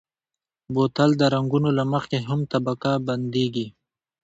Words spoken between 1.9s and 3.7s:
مخې هم طبقه بندېږي.